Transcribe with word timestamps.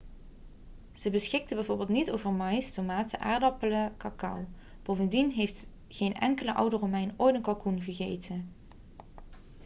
ze 0.93 1.09
beschikten 1.09 1.55
bijvoorbeeld 1.55 1.89
niet 1.89 2.11
over 2.11 2.31
maïs 2.31 2.73
tomaten 2.73 3.19
aardappelen 3.19 3.97
cacao 3.97 4.45
bovendien 4.83 5.31
heeft 5.31 5.71
geen 5.87 6.13
enkele 6.13 6.53
oude 6.53 6.75
romein 6.77 7.13
ooit 7.17 7.35
een 7.35 7.41
kalkoen 7.41 7.81
gegeten 7.81 8.51